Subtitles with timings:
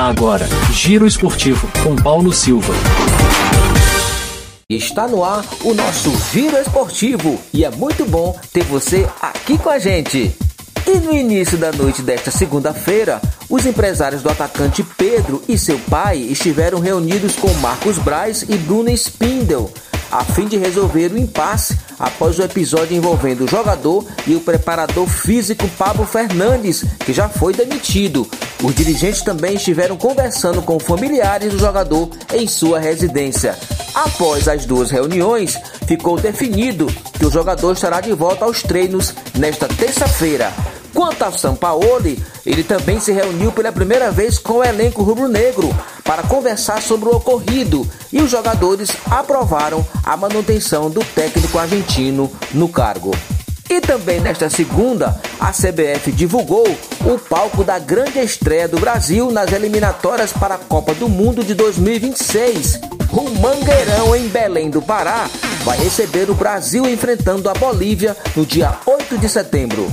[0.00, 2.72] Agora, Giro Esportivo com Paulo Silva.
[4.66, 9.68] Está no ar o nosso Giro Esportivo e é muito bom ter você aqui com
[9.68, 10.34] a gente.
[10.86, 16.16] E no início da noite desta segunda-feira, os empresários do atacante Pedro e seu pai
[16.16, 19.70] estiveram reunidos com Marcos Braz e Bruno Spindel
[20.10, 25.06] a fim de resolver o impasse após o episódio envolvendo o jogador e o preparador
[25.06, 28.26] físico Pablo Fernandes, que já foi demitido.
[28.62, 33.56] Os dirigentes também estiveram conversando com familiares do jogador em sua residência.
[33.94, 36.86] Após as duas reuniões, ficou definido
[37.18, 40.52] que o jogador estará de volta aos treinos nesta terça-feira.
[40.92, 45.74] Quanto ao Sampaoli, ele também se reuniu pela primeira vez com o elenco rubro-negro
[46.10, 52.68] para conversar sobre o ocorrido e os jogadores aprovaram a manutenção do técnico argentino no
[52.68, 53.12] cargo.
[53.70, 56.66] E também nesta segunda, a CBF divulgou
[57.04, 61.54] o palco da grande estreia do Brasil nas eliminatórias para a Copa do Mundo de
[61.54, 62.80] 2026.
[63.12, 65.30] O Mangueirão, em Belém do Pará,
[65.62, 69.88] vai receber o Brasil enfrentando a Bolívia no dia 8 de setembro.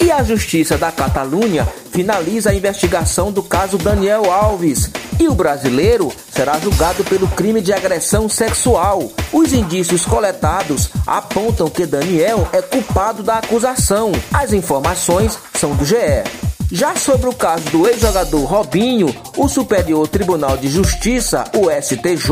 [0.00, 4.90] E a Justiça da Catalunha finaliza a investigação do caso Daniel Alves.
[5.20, 9.12] E o brasileiro será julgado pelo crime de agressão sexual.
[9.30, 14.12] Os indícios coletados apontam que Daniel é culpado da acusação.
[14.32, 16.49] As informações são do GE.
[16.72, 22.30] Já sobre o caso do ex-jogador Robinho, o Superior Tribunal de Justiça, o STJ,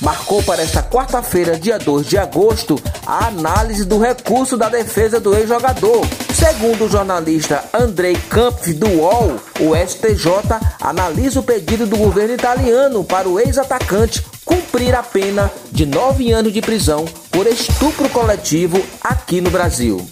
[0.00, 2.76] marcou para esta quarta-feira, dia 2 de agosto,
[3.06, 6.04] a análise do recurso da defesa do ex-jogador.
[6.34, 13.04] Segundo o jornalista Andrei Kampf do UOL, o STJ analisa o pedido do governo italiano
[13.04, 19.40] para o ex-atacante cumprir a pena de nove anos de prisão por estupro coletivo aqui
[19.40, 20.04] no Brasil.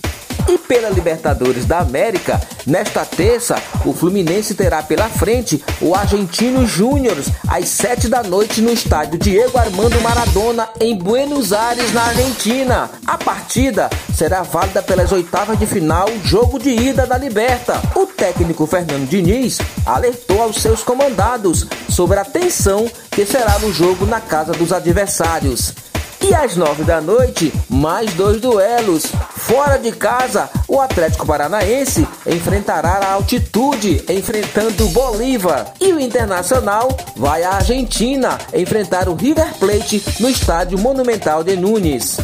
[0.48, 7.16] E pela Libertadores da América, nesta terça, o Fluminense terá pela frente o Argentino Júnior
[7.48, 12.90] às 7 da noite no estádio Diego Armando Maradona, em Buenos Aires, na Argentina.
[13.06, 17.80] A partida será válida pelas oitavas de final, jogo de ida da Liberta.
[17.94, 24.06] O técnico Fernando Diniz alertou aos seus comandados sobre a tensão que será no jogo
[24.06, 25.74] na casa dos adversários.
[26.20, 29.04] E às nove da noite, mais dois duelos.
[29.46, 35.72] Fora de casa, o Atlético Paranaense enfrentará a altitude, enfrentando o Bolívar.
[35.80, 42.16] E o Internacional vai à Argentina enfrentar o River Plate no estádio Monumental de Nunes.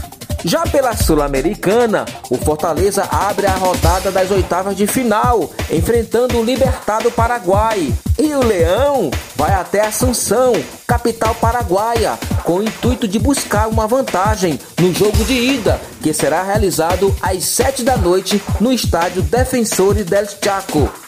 [0.45, 7.13] Já pela Sul-Americana, o Fortaleza abre a rodada das oitavas de final, enfrentando o Libertado
[7.13, 7.93] Paraguai.
[8.19, 10.53] E o Leão vai até Assunção,
[10.87, 16.43] capital paraguaia, com o intuito de buscar uma vantagem no jogo de ida, que será
[16.43, 21.02] realizado às 7 da noite no estádio Defensores del Chaco.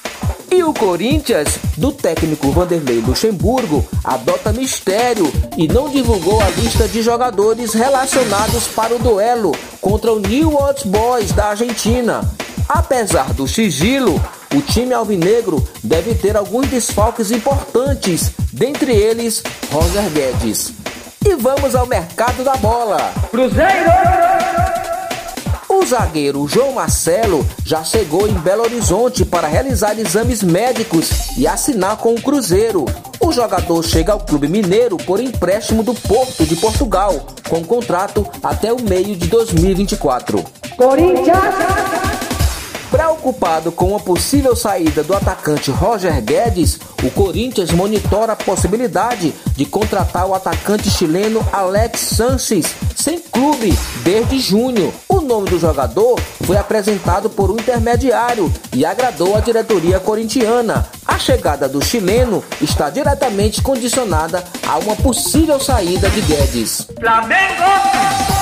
[0.54, 5.26] E o Corinthians, do técnico Vanderlei Luxemburgo, adota mistério
[5.56, 9.50] e não divulgou a lista de jogadores relacionados para o duelo
[9.81, 12.20] contra o New Old Boys da Argentina.
[12.69, 14.14] Apesar do sigilo,
[14.54, 20.72] o time alvinegro deve ter alguns desfalques importantes, dentre eles Roger Guedes.
[21.26, 23.12] E vamos ao mercado da bola.
[23.28, 23.91] Cruzeiro!
[25.84, 31.98] O zagueiro João Marcelo já chegou em Belo Horizonte para realizar exames médicos e assinar
[31.98, 32.86] com o Cruzeiro.
[33.20, 38.72] O jogador chega ao clube mineiro por empréstimo do Porto de Portugal, com contrato até
[38.72, 40.42] o meio de 2024.
[40.74, 41.83] Corinthians!
[43.24, 49.64] Preocupado com a possível saída do atacante Roger Guedes, o Corinthians monitora a possibilidade de
[49.64, 54.92] contratar o atacante chileno Alex Sanches, sem clube desde junho.
[55.08, 60.86] O nome do jogador foi apresentado por um intermediário e agradou a diretoria corintiana.
[61.06, 66.86] A chegada do chileno está diretamente condicionada a uma possível saída de Guedes.
[67.00, 68.33] Flamengo!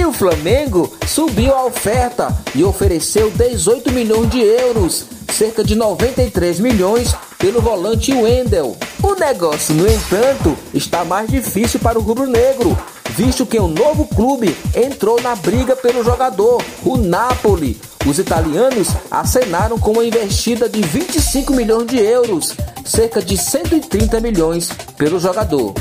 [0.00, 6.58] E o Flamengo subiu a oferta e ofereceu 18 milhões de euros, cerca de 93
[6.58, 8.78] milhões pelo volante Wendel.
[9.02, 12.74] O negócio, no entanto, está mais difícil para o rubro-negro,
[13.10, 17.78] visto que um novo clube entrou na briga pelo jogador, o Napoli.
[18.06, 24.70] Os italianos acenaram com uma investida de 25 milhões de euros, cerca de 130 milhões
[24.96, 25.74] pelo jogador.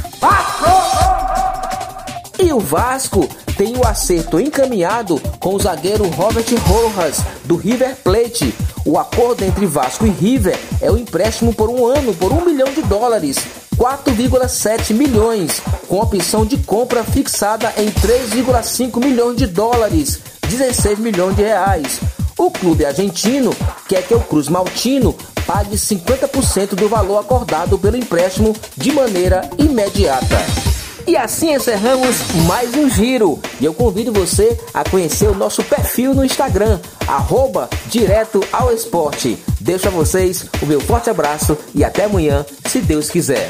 [2.37, 3.29] E o Vasco
[3.59, 8.55] tem o acerto encaminhado com o zagueiro Robert Rojas, do River Plate.
[8.85, 12.71] O acordo entre Vasco e River é o empréstimo por um ano por um milhão
[12.71, 13.37] de dólares,
[13.75, 21.43] 4,7 milhões, com opção de compra fixada em 3,5 milhões de dólares, 16 milhões de
[21.43, 21.99] reais.
[22.37, 23.53] O clube argentino
[23.89, 25.13] quer que o Cruz Maltino
[25.45, 30.68] pague 50% do valor acordado pelo empréstimo de maneira imediata.
[31.09, 33.39] E assim encerramos mais um giro.
[33.59, 39.35] E eu convido você a conhecer o nosso perfil no Instagram, arroba Direto ao Esporte.
[39.59, 43.49] Deixo a vocês o meu forte abraço e até amanhã, se Deus quiser.